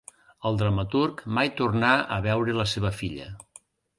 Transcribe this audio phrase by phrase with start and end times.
[0.49, 3.31] El dramaturg mai tornà a veure la seva filla.